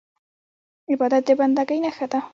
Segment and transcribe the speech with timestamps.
[0.91, 2.19] عبادت د بندګۍ نښه ده.